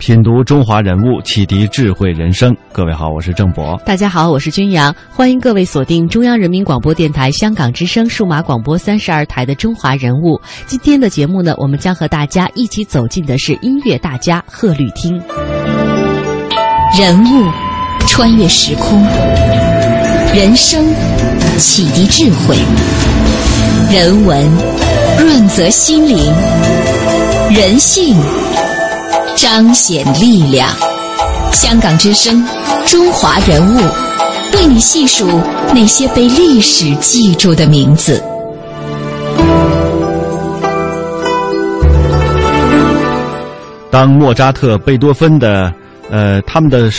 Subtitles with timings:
[0.00, 2.56] 品读中华人物，启迪智慧人生。
[2.72, 3.78] 各位好，我是郑博。
[3.84, 4.92] 大家好，我是君阳。
[5.10, 10.36] 欢迎各位锁定中央人民广播电台香港之声数码广播三十二台的《中华人物》。
[10.64, 15.20] 今天的节目呢，我们将和大家一起走进的是音乐大家贺绿汀。
[16.98, 17.46] 人物
[18.06, 19.04] 穿越时空，
[20.34, 20.82] 人生
[21.58, 22.56] 启迪智慧，
[23.94, 24.48] 人文
[25.18, 26.16] 润泽心灵，
[27.54, 28.16] 人性。
[29.42, 30.68] 彰显力量，
[31.50, 32.44] 香港之声，
[32.84, 33.78] 中华人物，
[34.52, 35.26] 为你细数
[35.74, 38.22] 那些被历史记住的名字。
[43.90, 45.72] 当莫扎特、贝多芬的，
[46.10, 46.90] 呃，他们的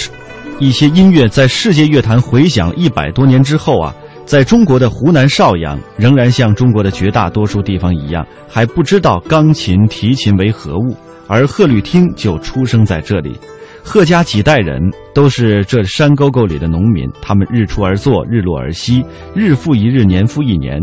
[0.58, 3.94] 一些音乐在世界乐坛回响一百多年之后啊，
[4.26, 10.98] 在中国的湖南邵阳，仍然像中国的绝大多数地方一样，还不知道钢琴、提琴为何物。
[11.32, 13.40] 而贺绿汀就出生在这里，
[13.82, 14.82] 贺家几代人
[15.14, 19.02] 都是这山沟沟里的农民，他们日出而作，日落而息，
[19.34, 20.78] 日复一日，年复一年。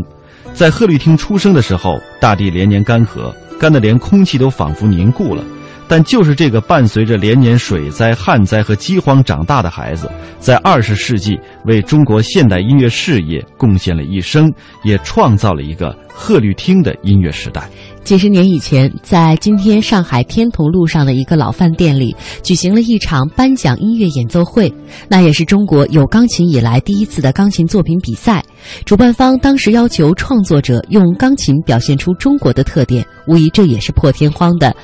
[0.55, 5.45] 在贺绿汀出生的时候，大地连年干涸，干得连空气都仿佛凝固了。
[5.87, 14.53] 但就是这个伴随着连年水灾、旱灾和饥荒长大的孩子，在二十世纪为中国现代音乐事业贡献了一生，
[14.83, 17.69] 也创造了一个贺绿汀的音乐时代。
[18.09, 24.73] 几十年以前，在今天上海天潼路上的一个老饭店里，举行了一场颁奖音乐演奏会。
[25.11, 28.43] 那也是中国有钢琴以来第一次的钢琴作品比赛。
[28.87, 34.75] 主办方当时要求创作者用钢琴表现出中国的特点，无疑这也是破天荒的。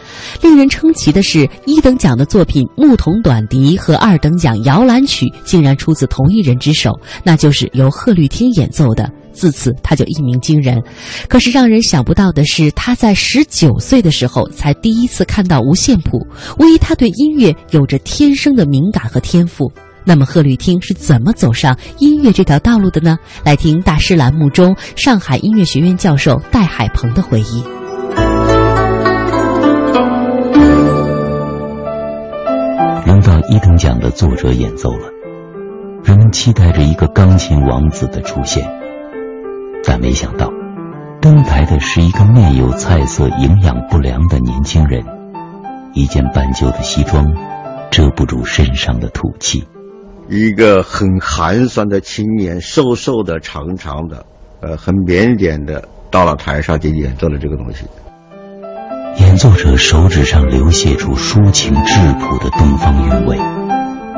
[0.42, 6.92] 令人称奇的是，一等奖的作品《牧童短笛》和二等奖《摇篮曲》竟然出自同一人之手，
[7.24, 9.10] 那就是由贺绿汀演奏的。
[9.34, 10.82] 自此，他就一鸣惊人。
[11.28, 16.26] 可是让人想不到的是，他在十九岁的时候才第一次看到五线谱。
[16.58, 19.70] 无疑，他对音乐有着天生的敏感和天赋。
[20.06, 23.16] 那么，贺绿汀是怎么走上音乐这条道路的呢？
[23.42, 27.62] 来听大师栏目中上海音乐学院教授戴海鹏的回忆。
[33.06, 35.08] 轮到一等奖的作者演奏了，
[36.04, 38.83] 人们期待着一个钢琴王子的出现。
[39.86, 40.50] 但没想到，
[41.20, 45.04] 登台的是一个面有菜色、营养不良的年轻人，
[45.92, 47.24] 一件半旧的西装
[47.90, 49.68] 遮不住身上的土气。
[50.28, 54.26] 一个很寒酸的青年，瘦瘦的、长长的，
[54.60, 57.84] 呃，很腼腆的，到了台上就演奏了这个东西。
[59.18, 63.36] 演奏者手指上流泻出抒情质朴的东方韵味，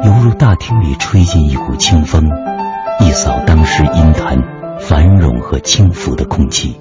[0.04, 2.24] 犹如大厅里吹进一股清风，
[3.00, 4.65] 一扫当时音坛。
[4.88, 6.80] 繁荣和轻浮的空气。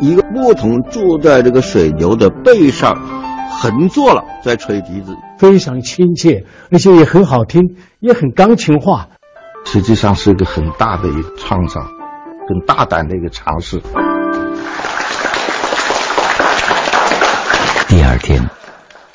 [0.00, 2.96] 一个牧童住在这个水牛的背上，
[3.50, 9.10] 横坐了，在吹笛子，非常亲切，而且也很好听，也很钢琴化。
[9.66, 13.82] 实际上是一个很大的一个创造，很大胆的一个尝试。
[17.88, 18.48] 第二天，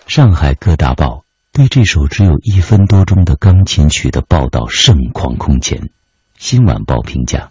[0.05, 5.89] 上海各大报对这首只有一分多钟的钢琴曲的报道盛况空前。
[6.37, 7.49] 新晚报评价，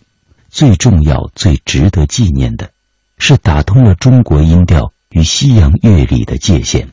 [0.48, 2.70] 最重要、最值得纪念的，
[3.18, 6.90] 是打通了中国音调与西洋乐理的界限。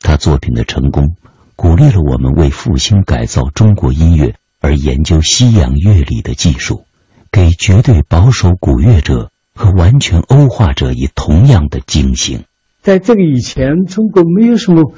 [0.00, 1.14] 他作品的成功，
[1.54, 6.86] 鼓励了我们为复兴改造中国音乐而研究西洋乐理的技术，
[7.30, 12.42] 给绝对保守古乐者和完全欧化者以同样的惊醒。
[12.82, 14.92] 在这个以前，中国没有什么。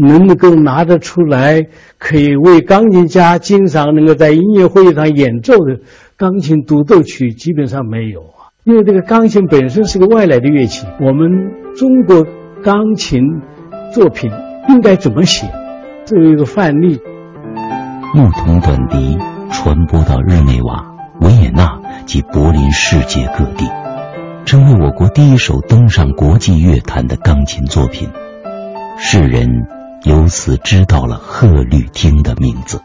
[0.00, 1.62] 能够拿得出来，
[1.98, 5.80] 可以为钢琴家经常能够在音乐会上演奏的
[6.16, 8.48] 钢琴独奏曲，基本上没有啊。
[8.64, 12.24] 因为这个钢琴本身是个外来的乐器，我们中国
[12.62, 13.20] 钢琴
[13.92, 14.30] 作品
[14.68, 15.46] 应该怎么写，
[16.04, 17.00] 这有一个范例。
[18.14, 19.18] 牧童短笛
[19.50, 23.66] 传播到日内瓦、维也纳及柏林世界各地，
[24.44, 28.08] 成为我国第一首登上国际乐坛的钢琴作品。
[28.96, 29.81] 世人。
[30.04, 32.82] 由此知道了贺绿汀的名字，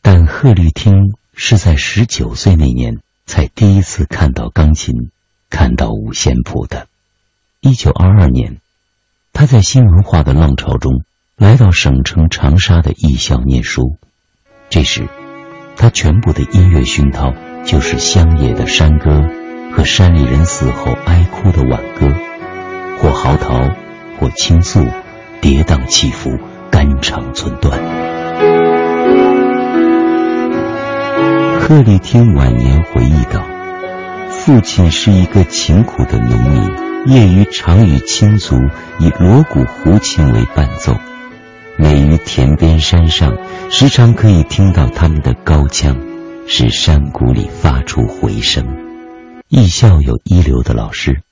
[0.00, 5.10] 但贺绿汀是在十九岁那年才第一次看到钢琴，
[5.50, 6.86] 看到五线谱的。
[7.60, 8.56] 一九二二年，
[9.34, 11.04] 他在新文化的浪潮中
[11.36, 13.96] 来到省城长沙的艺校念书。
[14.70, 15.08] 这时，
[15.76, 17.34] 他全部的音乐熏陶
[17.66, 19.24] 就是乡野的山歌
[19.76, 22.08] 和山里人死后哀哭的挽歌，
[22.98, 23.76] 或嚎啕，
[24.18, 24.80] 或倾诉，
[25.40, 26.38] 跌宕起伏，
[26.70, 27.78] 肝肠寸断。
[31.60, 33.44] 贺丽汀晚年回忆道
[34.30, 38.56] ：“父亲是一个勤苦的农民，业余常与亲族
[38.98, 40.96] 以锣鼓胡琴为伴奏。
[41.78, 43.38] 每于田边山上，
[43.70, 45.96] 时常可以听到他们的高腔，
[46.46, 48.76] 使山谷里发出回声。
[49.48, 51.22] 艺校有一流的老师，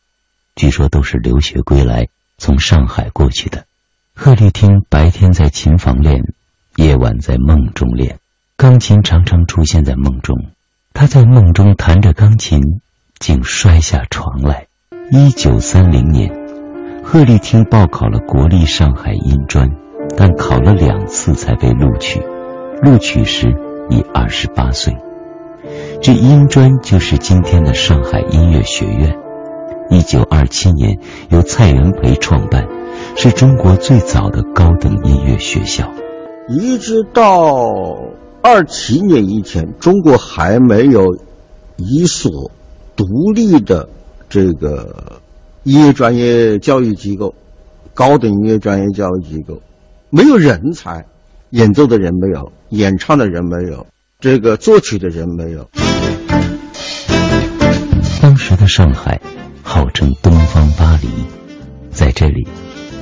[0.55, 3.68] 据说都是留学归来从上海过去的。
[4.21, 6.21] 贺丽汀白天在琴房练，
[6.75, 8.19] 夜晚在梦中练。”
[8.59, 10.37] 钢琴常常出现在梦中，
[10.93, 12.61] 他在梦中弹着钢琴，
[13.21, 14.67] 竟摔下床来。
[15.13, 16.33] 一九三零年，
[17.05, 19.71] 贺丽汀报考了国立上海音专，
[20.17, 22.21] 但考了两次才被录取。
[22.83, 23.55] 录取时
[23.89, 24.97] 已二十八岁。
[26.03, 29.17] 这音专就是今天的上海音乐学院。
[29.91, 30.99] 一九二七年
[31.31, 32.67] 由蔡元培创办，
[33.21, 35.93] 是中国最早的高等音乐学校。
[36.49, 37.35] 一直到。
[38.41, 41.19] 二七年以前，中国还没有
[41.77, 42.53] 一所
[42.95, 43.05] 独
[43.35, 43.89] 立的
[44.29, 45.21] 这个
[45.65, 47.35] 音乐专业教育机构，
[47.93, 49.61] 高等音乐专业教育机构，
[50.11, 51.05] 没有人才，
[51.51, 53.87] 演奏的人没有，演唱的人没有，
[54.21, 55.69] 这个作曲的人没有。
[58.23, 59.21] 当时的上海
[59.65, 61.09] 号称东方巴黎，
[61.91, 62.47] 在这里，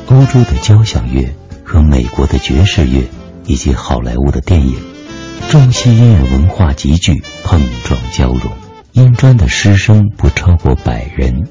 [0.08, 3.08] 欧洲的交响乐和美国的爵士乐
[3.44, 4.76] 以及好莱坞的电影。
[5.50, 8.52] 中西音乐文化集聚，碰撞交融。
[8.92, 11.48] 音专的师生不超过百人，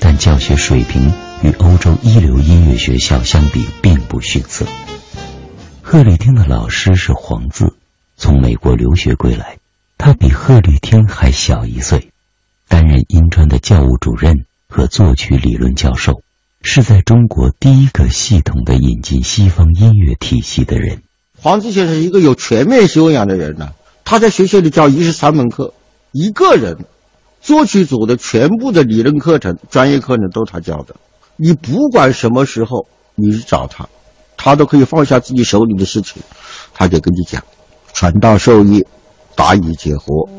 [0.00, 1.12] 但教学水平
[1.42, 4.66] 与欧洲一流音乐学校相比并不逊色。
[5.80, 7.76] 贺绿汀的老师是黄自，
[8.16, 9.58] 从美国留学归来，
[9.96, 12.10] 他比贺绿汀还小一岁，
[12.68, 16.22] 担任音专的教务主任和作曲理论教授，
[16.66, 21.02] 是在中国第一个系统的引进西方音乐体系的人。
[21.38, 23.72] 黄自先生是一个有全面修养的人呢，
[24.04, 25.74] 他在学校里教一十三门课，
[26.10, 26.78] 一个人，
[27.42, 30.96] 作曲组的全部的理论课程、专业课程都他教的。
[31.36, 33.90] 你不管什么时候你去找他，
[34.38, 36.22] 他都可以放下自己手里的事情，
[36.72, 37.44] 他就跟你讲，
[37.92, 38.86] 传道授业，
[39.36, 40.30] 答疑解惑。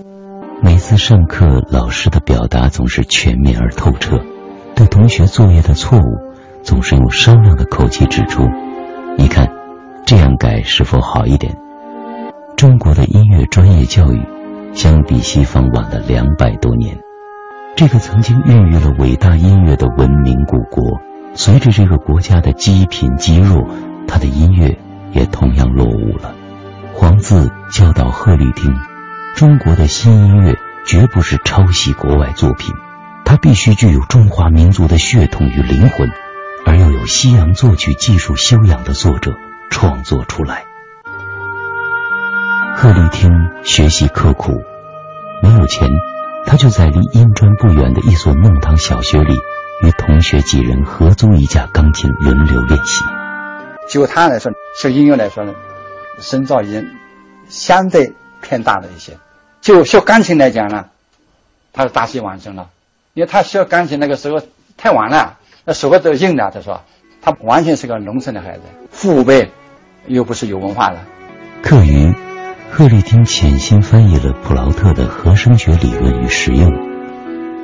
[0.63, 4.19] 每次上课，老师的表达总是全面而透彻，
[4.75, 6.03] 对同学作业的错误，
[6.63, 8.43] 总是用商量的口气指出。
[9.17, 9.49] 你看。
[10.07, 11.57] 这样改是否好一点？
[12.55, 14.23] 中国的音乐专业教育
[14.71, 16.99] 相比西方晚了两百多年。
[17.75, 21.01] 这个曾经孕育了伟大音乐的文明古国，
[21.33, 23.67] 随着这个国家的积贫积弱，
[24.07, 24.77] 他的音乐
[25.11, 26.35] 也同样落伍了。
[26.93, 28.75] 黄自教导贺绿汀，
[29.35, 30.53] 中国的新音乐
[30.85, 32.75] 绝不是抄袭国外作品，
[33.35, 36.09] 它必须具有中华民族的血统与灵魂，
[36.65, 39.33] 而又有西洋作曲技术修养的作者。
[39.69, 40.63] 创作出来。
[42.77, 43.29] 贺丽汀
[43.65, 44.63] 学习刻苦，
[45.43, 45.89] 没有钱，
[46.45, 49.33] 他就在离音专不远的一所弄堂小学里，
[49.83, 53.03] 与同学几人合租一架钢琴，轮流练习。
[53.89, 55.53] 就他来说，学音乐来说呢，
[56.19, 56.87] 深造已经
[57.49, 59.17] 相对偏大了一些。
[59.59, 60.85] 就学钢琴来讲呢，
[61.73, 62.69] 他是大器晚成了，
[63.15, 64.39] 因为他学钢琴那个时候
[64.77, 66.51] 太晚了，那手都硬了。
[66.53, 66.83] 他说，
[67.23, 69.51] 他完全是个农村的孩子，父辈。
[70.07, 70.99] 又不是有文化的。
[71.63, 72.13] 课余，
[72.69, 76.71] 贺丽汀潜心翻译了普劳特的和声学理论与实用，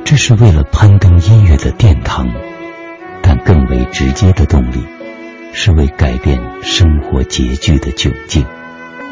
[0.04, 2.34] 这是为了攀登音乐的殿堂，
[3.22, 4.84] 但更为直接的动力，
[5.54, 8.44] 是为改变生活拮据的窘境。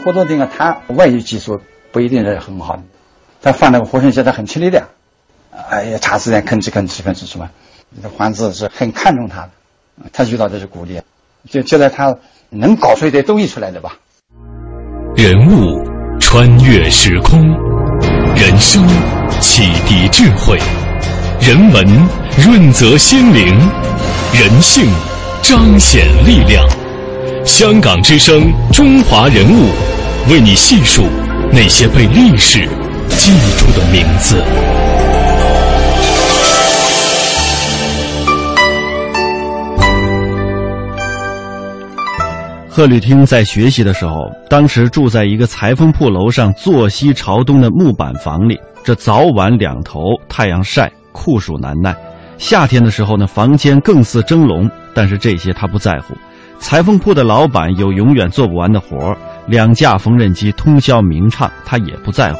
[0.03, 2.81] 霍多丁啊，他外语技术不一定是很好，
[3.43, 4.87] 他放那个和声学他很吃力的，
[5.69, 7.49] 哎呀，长时间吭哧吭哧吭哧什么，
[8.17, 9.49] 黄子是很看重他的，
[10.13, 11.01] 他遇到的是鼓励，
[11.49, 12.15] 就就在他。
[12.51, 13.95] 能搞出一点东西出来的吧？
[15.15, 15.87] 人物
[16.19, 17.39] 穿越时空，
[18.35, 18.83] 人生
[19.39, 20.57] 启迪智慧，
[21.39, 21.85] 人文
[22.39, 23.45] 润泽心灵，
[24.33, 24.83] 人性
[25.43, 26.67] 彰显力量。
[27.45, 29.69] 香港之声，中华人物，
[30.31, 31.03] 为你细数
[31.51, 32.67] 那些被历史
[33.09, 34.43] 记住的名字。
[42.71, 49.99] 贺绿汀在学习的时候，当时住在一个裁缝铺楼上坐西朝东的木板房里，这早晚两头
[50.29, 51.95] 太阳晒，酷暑难耐，
[52.37, 56.13] 夏天的时候呢，房间更似蒸笼，但是这些他不在乎。
[56.59, 62.39] 裁缝铺的老板有永远做不完的活，两架缝纫机通宵鸣唱，他也不在乎。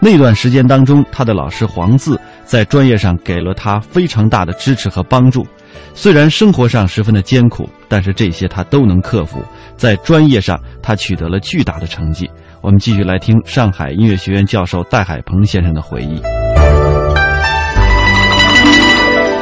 [0.00, 5.44] 那段时间当中，他的老师黄自在专业上给了他非常大的支持和帮助。
[5.92, 9.42] 虽然生活上十分的艰苦，但是这些他都能克服。
[9.76, 12.30] 在专业上，他取得了巨大的成绩。
[12.60, 16.20] 我们继续来听上海音乐学院教授戴海鹏先生的回忆。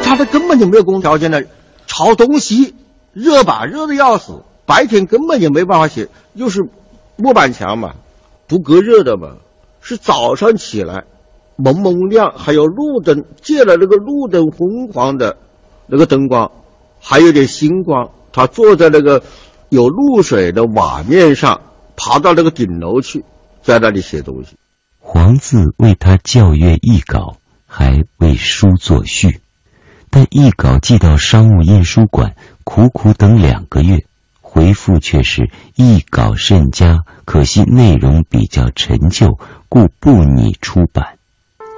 [0.03, 1.43] 他的根本就没有空调件的，
[1.85, 2.73] 朝东西
[3.13, 4.43] 热吧，热的要死。
[4.65, 6.61] 白天根本就没办法写，又是
[7.15, 7.93] 木板墙嘛，
[8.47, 9.29] 不隔热的嘛。
[9.87, 11.05] 是早上起来，
[11.55, 15.37] 蒙蒙亮，还有路灯，借了那个路灯昏黄的，
[15.85, 16.51] 那个灯光，
[16.99, 18.09] 还有点星光。
[18.33, 19.23] 他坐在那个
[19.69, 21.61] 有露水的瓦面上，
[21.95, 23.23] 爬到那个顶楼去，
[23.61, 24.57] 在那里写东西。
[24.99, 29.39] 黄自为他校阅译稿，还为书作序，
[30.09, 34.03] 但译稿寄到商务印书馆，苦苦等两个月。
[34.49, 39.37] 回复却是译稿甚佳，可惜内容比较陈旧，
[39.69, 41.17] 故不拟出版。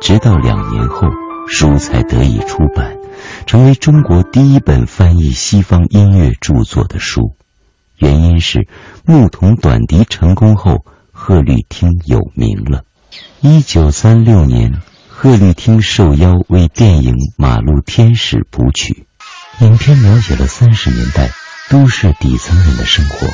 [0.01, 1.07] 直到两年后，
[1.47, 2.97] 书才得以出版，
[3.45, 7.35] 成为中国第一本翻译西方音乐著作的书。
[7.97, 8.67] 原因是
[9.05, 12.83] 牧童短笛成功后，贺绿汀有名了。
[13.41, 19.05] 一九三六年，贺绿汀受邀为电影《马路天使》谱曲，
[19.59, 21.29] 影片描写了三十年代。
[21.69, 23.27] 都市底层人的生活，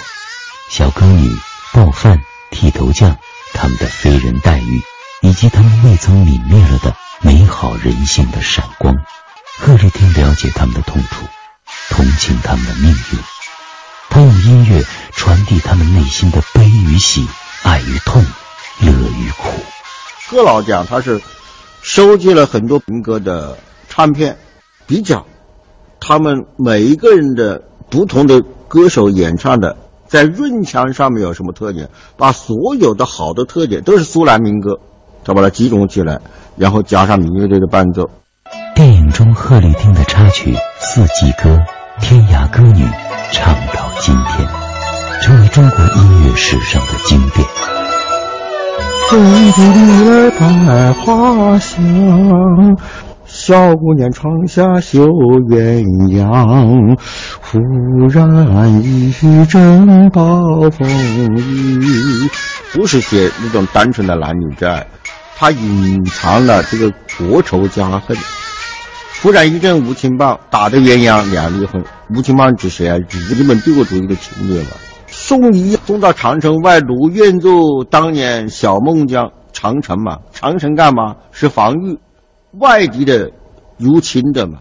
[0.70, 1.30] 小耕女、
[1.74, 2.20] 报贩、
[2.52, 3.16] 剃头匠，
[3.66, 4.84] 他们的非人待遇，
[5.24, 8.96] 以及他们未曾泯灭了的美好人性的闪光。
[9.58, 11.26] 贺绿汀了解他们的痛楚，
[11.90, 13.20] 同情他们的命运，
[14.12, 17.28] 他用音乐传递他们内心的悲与喜、
[17.64, 18.24] 爱与痛、
[18.82, 19.50] 乐与苦。
[20.28, 21.20] 贺老讲他是
[21.82, 23.58] 收集了很多民歌的
[23.90, 24.38] 唱片，
[24.86, 25.26] 比较
[26.00, 27.64] 他们每一个人的。
[27.88, 29.78] 不同的歌手演唱的，
[30.16, 31.90] 在润腔上面有什么特点？
[32.16, 34.80] 把所有的好的特点都是苏南民歌，
[35.26, 36.22] 他把它集中起来，
[36.56, 38.10] 然后加上民乐队的伴奏。
[38.76, 41.50] 电影中贺绿汀的插曲《四季歌》
[42.00, 42.86] 《天涯歌女》
[43.34, 44.48] 唱到今天，
[45.22, 47.46] 成为中国音乐史上的经典。
[49.10, 52.78] 冬季里儿百花香。
[53.28, 56.98] 小姑娘窗下绣鸳鸯，
[57.56, 59.12] 忽然一
[59.46, 60.88] 阵暴风
[61.36, 62.30] 雨。
[62.74, 64.86] 不是写那种单纯的男女之爱，
[65.38, 68.18] 它隐藏了这个国仇家恨。
[69.22, 71.84] 忽然一阵无情棒，打得鸳鸯两离婚。
[72.10, 73.00] 无情棒指谁啊？
[73.08, 74.70] 指日本帝国主义的侵略嘛。
[75.08, 79.32] 送医送到长城外，如愿做当年小孟姜。
[79.54, 81.16] 长城嘛，长城干嘛？
[81.32, 81.98] 是防御。
[82.60, 83.32] 外敌的
[83.78, 84.60] 入侵的嘛。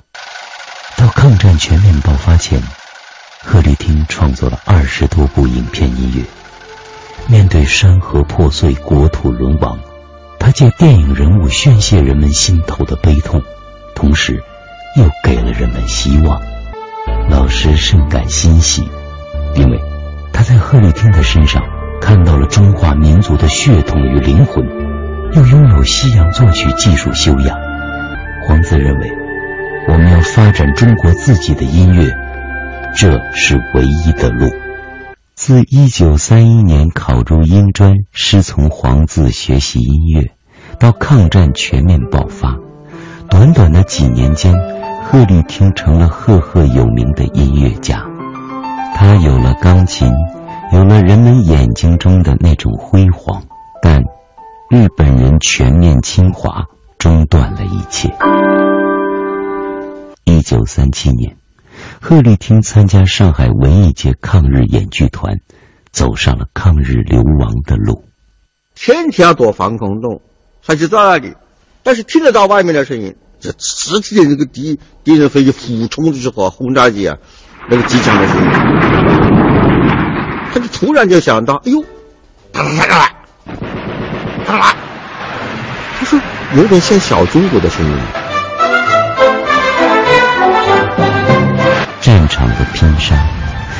[0.97, 2.63] 到抗战全面爆发前，
[3.45, 6.23] 贺绿汀创作了二十多部影片音乐。
[7.29, 9.79] 面对山河破碎、国土沦亡，
[10.39, 13.43] 他借电影人物宣泄人们心头的悲痛，
[13.95, 14.43] 同时
[14.97, 16.41] 又给了人们希望。
[17.31, 18.83] 老师甚感欣喜，
[19.55, 19.79] 因为
[20.33, 21.63] 他在贺绿汀的身上
[22.01, 24.67] 看到了中华民族的血统与灵魂，
[25.33, 27.57] 又拥有西洋作曲技术修养。
[28.47, 29.11] 黄自认为，
[29.89, 32.11] 我们要发展中国自己的音乐，
[32.97, 34.47] 这是唯一的路。
[35.35, 40.31] 自一九三一年考入英专，师从黄自学习音乐，
[40.79, 42.57] 到抗战全面爆发，
[43.29, 44.55] 短短的几年间，
[45.05, 48.05] 贺绿汀成了赫赫有名的音乐家。
[48.95, 50.09] 他有了钢琴，
[50.73, 53.43] 有了人们眼睛中的那种辉煌，
[53.83, 54.03] 但
[54.71, 56.65] 日本人全面侵华。
[56.97, 58.15] 中断了一切。
[60.25, 61.37] 一九三七年，
[62.07, 65.37] 贺绿汀参加上海文艺界抗日演剧团，
[65.91, 68.05] 走上了抗日流亡的路。
[68.75, 70.21] 天天要躲防空洞，
[70.63, 71.33] 他就在那里，
[71.83, 77.17] 但是听得到外面的声音，这实体的那个敌敌人飞机俯冲的时候，轰炸机啊，
[77.71, 78.51] 那个机枪的声音，
[80.53, 81.83] 他就突然就想到，哎呦，
[82.53, 82.63] 他
[86.05, 86.21] 说。
[86.55, 87.99] 有点像小中国的声音。
[92.05, 93.17] 战场的拼杀，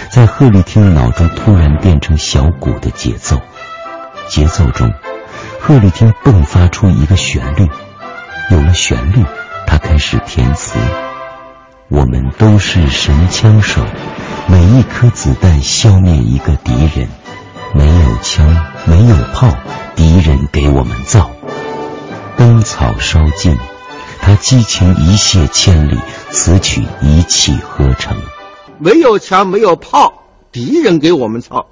[0.09, 3.39] 在贺绿汀脑中突然变成小鼓的节奏。
[4.31, 4.91] 节奏中，
[5.61, 7.69] 贺绿汀迸发出一个旋律。
[8.51, 9.23] 有了旋律，
[9.67, 10.79] 他开始填词：
[11.91, 13.85] 我们都是神枪手，
[14.47, 17.07] 每一颗子弹消灭一个敌人。
[17.75, 19.55] 没有枪，没有炮，
[19.97, 21.31] 敌人给我们造。
[22.39, 23.59] 灯草烧尽，
[24.23, 26.01] 他激情一泻千里，
[26.35, 28.17] 此曲一气呵成。
[28.81, 31.67] 没有枪，没有炮，敌人给我们唱，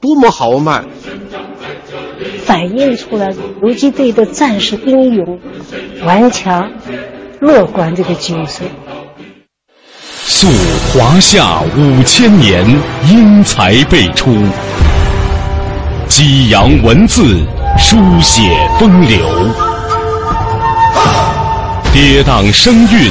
[0.00, 0.84] 多么豪迈！
[2.46, 3.28] 反映出了
[3.62, 5.38] 游击队的战士英勇、
[6.02, 6.72] 顽强、
[7.40, 8.66] 乐观这个精神。
[10.14, 10.46] 溯
[10.94, 12.64] 华夏五千年，
[13.06, 14.30] 英才辈出；
[16.08, 17.22] 激扬文字，
[17.78, 18.42] 书写
[18.78, 19.18] 风流；
[21.92, 23.10] 跌宕声韵，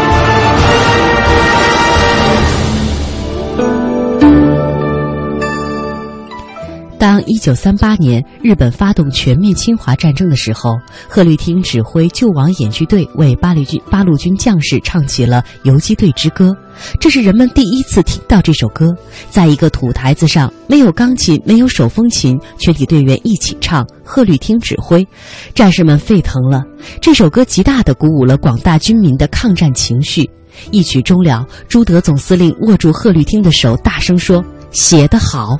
[7.21, 10.71] 当一九三八年日本发动全面侵华战争的时候，
[11.07, 16.49] 贺绿汀指挥救亡演剧队为八路军八路军将士唱起了《游击队之歌》，
[16.99, 18.87] 这是人们第一次听到这首歌。
[19.29, 25.07] 在一个土台子上，没有钢琴，没有手风琴，全体队员一起唱，贺绿汀指挥，
[25.53, 26.63] 战士们沸腾了。
[26.99, 30.27] 这首歌极大地鼓舞了广大军民的抗战情绪。
[30.71, 35.55] 一曲终了，朱德总司令握住贺绿汀的手，大声说：“写得好。”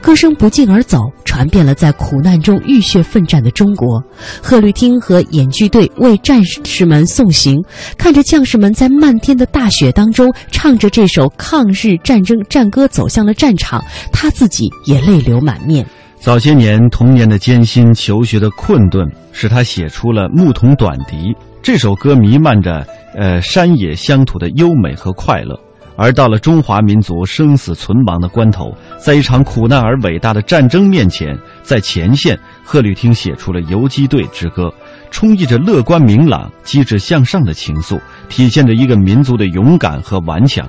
[0.00, 4.02] 歌声不胫而走，传遍了在苦难中浴血奋战的中国。
[4.42, 7.62] 贺绿汀和演剧队为战士们送行，
[7.98, 13.82] 看着将士们在漫天的大雪当中唱着这首抗日战争战歌走向了战场，
[14.12, 15.84] 他自己也泪流满面。
[16.18, 21.16] 早些年童年的艰辛、求学的困顿，使他写出了《牧童短笛》
[21.62, 25.58] 这首歌，弥漫着呃山野乡土的优美和快乐。
[26.02, 34.68] 而到了中华民族生死存亡的关头，在一场苦难而伟大的战争面前，在前线，贺绿汀写出了《游击队之歌》，
[35.10, 40.66] 充溢着乐观明朗、机智向上的情愫，体现着一个民族的勇敢和顽强。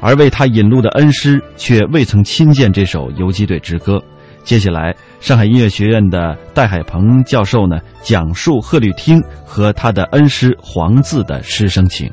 [0.00, 3.96] 而为他引路的恩师却未曾亲见这首《游击队之歌》。
[4.44, 12.08] 接下来，上海音乐学院的戴海鹏教授呢，讲述贺绿汀和他的恩师黄自的师生情。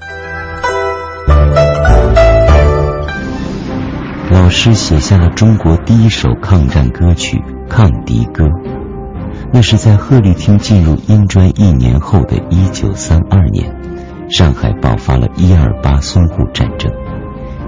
[4.48, 8.46] 老师写下了中国第一首抗战歌曲《抗敌歌》，
[9.52, 13.76] 那是在贺绿汀进入英专一年后的一九三二年，
[14.30, 16.90] 上海爆发了一二八淞沪战争，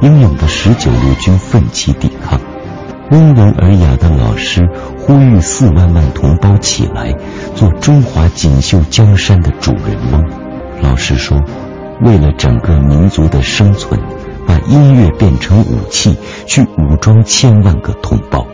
[0.02, 2.40] 英勇的十九路军奋起抵抗，
[3.12, 7.14] 温文尔雅的老师呼吁四万万同胞起来，
[7.56, 10.24] 做中华锦绣江山的主人翁。
[10.82, 11.44] 老师说，
[12.02, 14.00] 为了整个民族的生存。
[14.50, 16.16] 把音乐变成武器，
[16.48, 18.48] 去武装千万个同胞。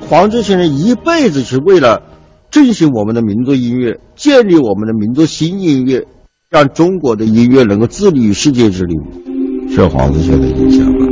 [0.00, 2.02] 黄志先生一辈子是为了
[2.50, 6.06] 振兴我们的民族音乐，建立我们的民族新音乐，
[6.50, 11.06] 让中国的音乐能够自立于世界之林，受黄志先生的影响了。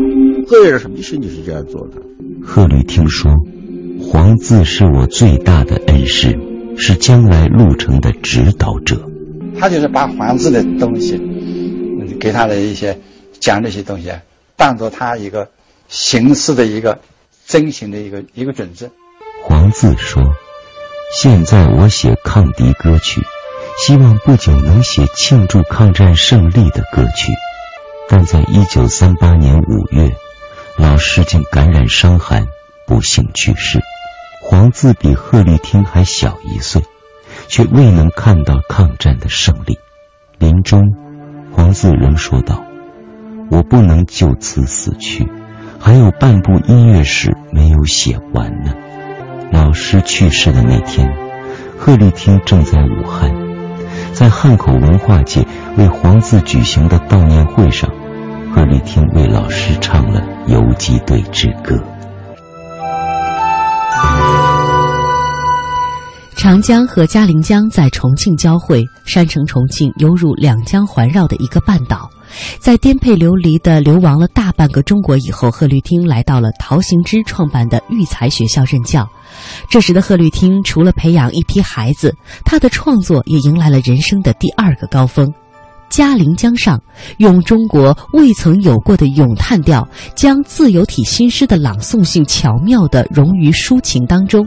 [0.48, 2.02] 贺尔什么事情是这样做的。
[2.42, 3.30] 贺律听说
[4.02, 6.36] ：“黄自是我最大的恩师，
[6.76, 9.08] 是将来路程的指导者。
[9.56, 11.20] 他就是把黄自的东西，
[12.18, 12.98] 给他的一些。”
[13.40, 14.12] 讲这些东西，
[14.56, 15.50] 当做他一个
[15.88, 17.00] 行事的一个
[17.46, 18.90] 真行的一个一个准则。
[19.44, 20.22] 黄自说
[21.14, 23.20] ：“现在我写抗敌歌曲，
[23.78, 27.32] 希望不久能写庆祝抗战胜利的歌曲。
[28.08, 30.16] 但在一九三八年五月，
[30.76, 32.46] 老师竟感染伤寒，
[32.86, 33.80] 不幸去世。
[34.42, 36.82] 黄自比贺绿汀还小一岁，
[37.48, 39.78] 却未能看到抗战的胜利。
[40.38, 40.82] 临终，
[41.52, 42.64] 黄自仍说道。”
[43.50, 45.26] 我不能就此死去，
[45.78, 48.72] 还有半部音乐史没有写完呢。
[49.52, 51.08] 老师去世的那天，
[51.78, 53.30] 贺绿汀正在武汉，
[54.12, 57.88] 在汉口文化界为黄自举行的悼念会上，
[58.52, 60.20] 贺绿汀为老师唱了
[60.52, 61.76] 《游击队之歌》。
[66.36, 72.10] 长江和嘉陵江在重庆交汇，山城重庆犹如两江环绕的一个半岛。
[72.58, 79.08] 在颠沛流离的流亡了大半个中国以后，贺绿汀来到了陶行知创办的育才学校任教。
[79.68, 85.32] 这时的贺绿汀除了培养一批孩子，他的创作也迎来了人生的第二个高峰。
[85.88, 86.82] 嘉陵江上，
[87.18, 94.46] 用中国未曾有过的咏叹调，将自由体新诗的朗诵性巧妙地融于抒情当中。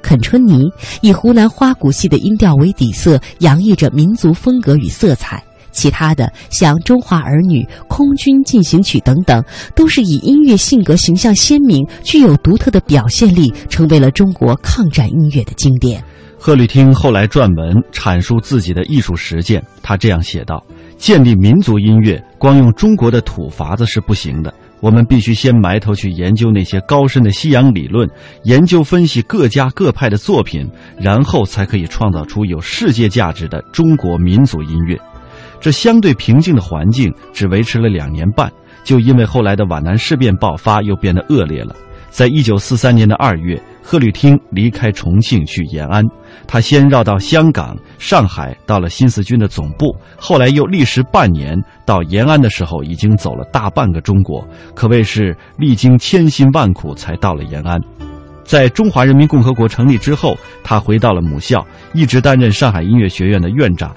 [0.00, 0.64] 肯春妮
[1.00, 5.42] 以湖南花鼓戏的音调为底色，洋溢着民族风格与色彩。
[5.76, 16.02] 其他的像《中华儿女》《空军进行曲》等等，都是以音乐性格形象鲜明、具有独特的表现力，成为了中国抗战音乐的经典。
[16.38, 20.64] 贺绿汀后来撰文阐述自己的艺术实践，他这样写道
[20.96, 24.52] ：“建立民族音乐，光用中国的土法子是不行的。
[24.80, 28.08] 我们必须先埋头去研究那些高深的西洋理论，
[28.44, 34.96] 研究分析各家各派的作品，然后才可以创造出有世界价值的中国民族音乐。
[35.66, 38.48] 这相对平静的环境只维持了两年半，
[38.84, 41.74] 就因为后来的皖南事变爆发，又变得恶劣了。
[42.08, 46.04] 在一九四三年的二月，贺绿汀离开重庆去延安。
[46.46, 57.76] 他先绕到香港、上海，到了新四军的总部，后来又历时半年到延安的时候，已经走了大半个中国，可谓是历经千辛万苦才到了延安。
[58.44, 63.92] 在中华人民共和国成立之后，他回到了母校，一直担任上海音乐学院的院长。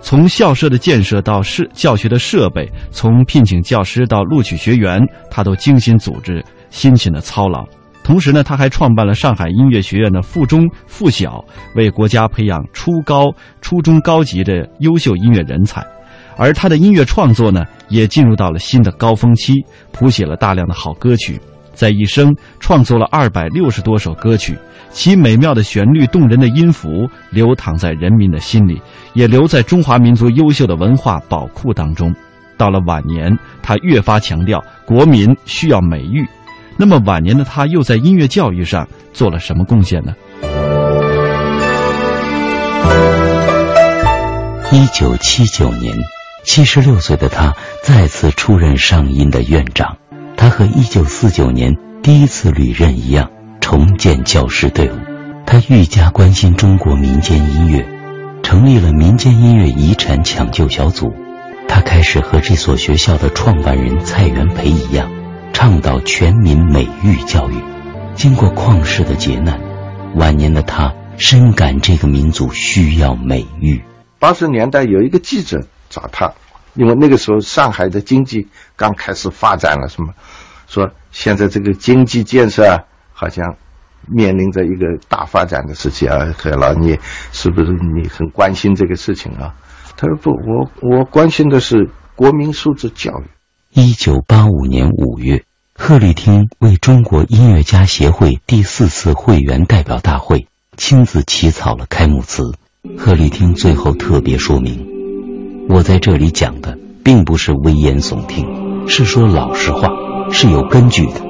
[0.00, 7.66] 从校舍的建设到设教学的设备，从聘请教师到录取学员，他都精心组织，辛勤的操劳。
[8.02, 13.30] 同时呢，他还创办了上海音乐学院的附中、附小，为国家培养初高、
[13.60, 15.84] 初中高级的优秀音乐人才。
[16.38, 21.38] 而他的音乐创作呢，也进入到了新的高峰期，谱写了大量的好歌曲，
[21.78, 24.58] 在一生创作了二百六十多首歌曲，
[24.90, 28.82] 其美妙的旋律、动人的音符流淌在人民的心里，
[29.14, 32.12] 也留在中华民族优秀的文化宝库当中。
[32.56, 33.30] 到了晚年，
[33.62, 36.26] 他越发强调国民需要美育。
[36.76, 40.12] 那么晚年的他又在音乐教育上做了什么贡献呢？
[44.72, 45.96] 一九七九年，
[46.42, 49.96] 七十六岁的他再次出任上音的院长。
[50.38, 53.28] 他和一九四九年第一次履任一样，
[53.60, 54.96] 重建教师队伍。
[55.44, 57.84] 他愈加关心中国民间音乐，
[58.44, 61.12] 成立了民间音乐遗产抢救小组。
[61.66, 65.10] 他开始和这所学校的创办人蔡元培一样。
[65.52, 67.54] 倡导全民美育教育，
[68.14, 69.58] 经过旷世的劫难，
[70.14, 73.82] 晚年的他深感这个民族需要美育。
[74.20, 76.34] 八十年代有一个记者找他，
[76.78, 80.14] 因为那个时候上海的经济刚开始发展了，什么
[80.68, 83.56] 说现在这个经济建设好像
[84.06, 86.96] 面临着一个大发展的时期啊，何老，你
[87.32, 89.56] 是不是你很关心这个事情啊？
[89.96, 93.24] 他说不，我我关心的是国民素质教育。
[93.72, 95.42] 一九八五年五月，
[95.74, 102.54] 贺绿汀为中国音乐家协会第四次会员代表大会亲自起草了开幕词。
[102.96, 104.86] 贺绿汀最后特别说明
[105.68, 109.90] ：“我在这里讲的并不是危言耸听，是说老实话，
[110.32, 111.20] 是有根据的。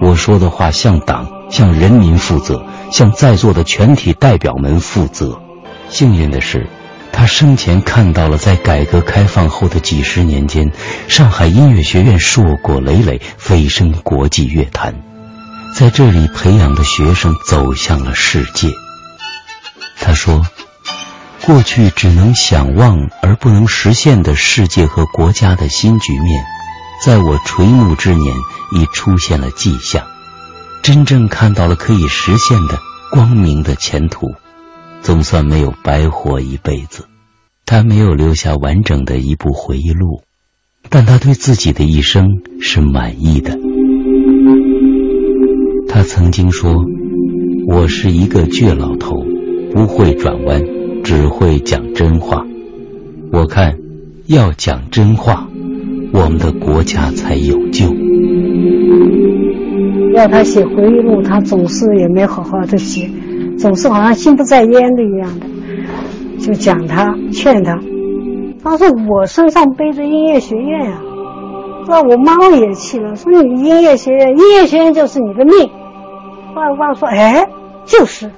[0.00, 5.40] 我说的话向党、向人民负责，向在座的全体代表们负责。
[5.88, 6.66] 幸运的是。”
[7.14, 10.72] 他生前看到了，在改革开放后的几十年间，
[11.08, 14.94] 上海音乐学院硕果累累，飞升国际乐坛，
[15.74, 18.68] 在这里培养的学生走向了世界。
[20.00, 20.46] 他说
[21.44, 26.44] ：“过去只能想望而不能实现的世界和国家的新局面，
[27.04, 28.34] 在我垂暮之年
[28.76, 30.06] 已出现了迹象，
[30.82, 32.78] 真正看到了可以实现的
[33.10, 34.28] 光明的前途。”
[35.02, 37.06] 总算没有白活一辈子，
[37.66, 40.22] 他没有留下完整的一部回忆录，
[40.88, 42.24] 但他对自己的一生
[42.60, 43.58] 是满意的。
[45.88, 46.76] 他曾经说
[47.66, 49.24] ：“我是一个倔老头，
[49.72, 50.62] 不会转弯，
[51.02, 52.44] 只会讲真话。
[53.32, 53.76] 我看，
[54.26, 55.48] 要讲真话，
[56.12, 57.86] 我们的国家才有救。”
[60.14, 63.10] 要他写回忆录，他总是也没好好的写。
[63.58, 65.46] 总是好像心不在焉的一样的，
[66.38, 67.78] 就讲他劝他，
[68.62, 71.00] 他说我身上背着音乐学院呀，
[71.86, 75.70] 那我妈也气了，说你音乐学院，音乐学院就是你的命。
[76.54, 77.46] 后来我爸说，哎，
[77.84, 78.30] 就是。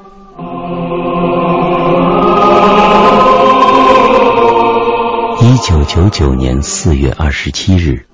[5.84, 8.06] 九九年四月二十七日，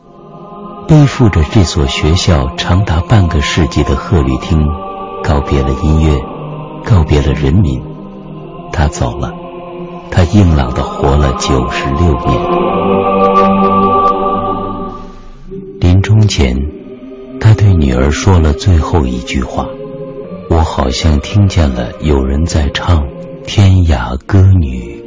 [0.89, 4.59] 背负着这所学校长达半个世纪的贺绿汀，
[5.23, 6.19] 告别了音乐。
[6.83, 7.83] 告别了人民，
[8.73, 9.33] 他走了，
[10.11, 12.41] 他硬朗的活了九十六年。
[15.79, 16.57] 临终前，
[17.39, 19.67] 他对女儿说了最后一句话
[20.49, 23.03] ：“我好像听见了有人在唱
[23.45, 25.03] 《天涯歌女》。”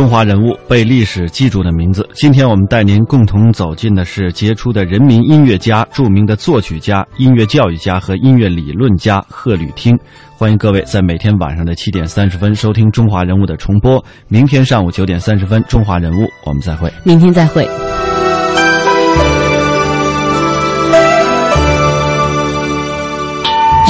[0.00, 2.08] 中华人物被历史记住的名字。
[2.14, 9.94] 今天我们带您共同走进的是杰出的人民音乐家、著名的作曲家、音乐教育家和音乐理论家贺绿汀。
[10.38, 14.02] 欢迎各位在每天晚上的七点三十分收听《中华人物》的重播。
[14.26, 16.90] 明天上午九点三十分，《中华人物》，我们再会。
[17.04, 17.68] 明天再会。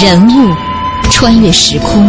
[0.03, 0.71] 人物。
[1.13, 2.09] 穿越时空，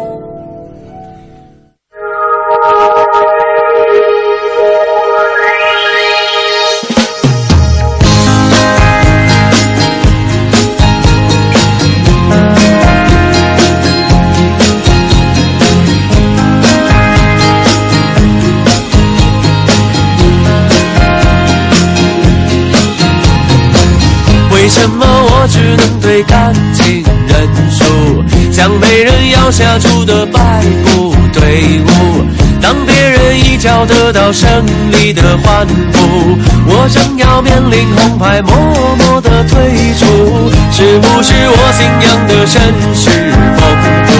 [29.51, 32.25] 下注的摆布队伍？
[32.61, 34.47] 当别人一脚得到胜
[34.91, 38.55] 利的欢呼，我正要面临红牌，默
[38.97, 39.59] 默的退
[39.99, 40.49] 出。
[40.71, 42.59] 是不是我信仰的绅
[42.95, 43.09] 士
[43.57, 43.61] 风
[44.07, 44.11] 度，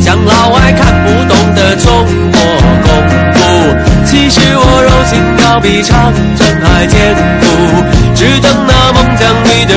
[0.00, 1.92] 像老外看不懂的中
[2.32, 2.40] 国
[2.82, 2.88] 功
[3.34, 3.38] 夫？
[4.06, 7.44] 其实我柔情要比长城还坚固，
[8.14, 9.74] 只等那梦将你的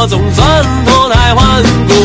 [0.00, 1.99] 我总算脱胎换骨。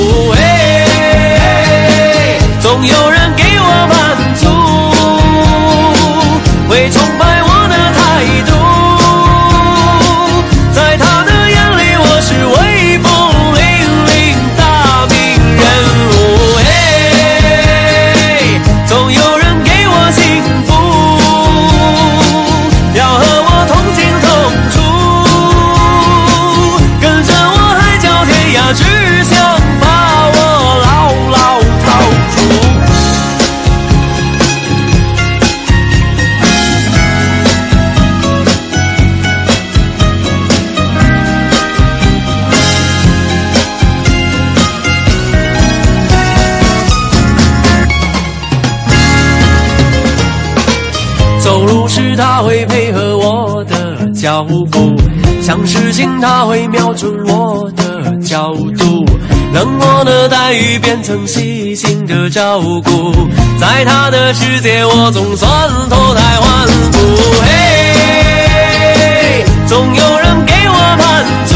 [57.72, 59.06] 的角度，
[59.54, 63.14] 冷漠的待遇变成细心的照顾，
[63.60, 65.50] 在他的世界我总算
[65.90, 66.98] 脱胎换骨。
[67.44, 71.55] 嘿，总有人给我满足，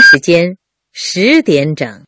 [0.00, 0.56] 时间
[0.92, 2.00] 十点整。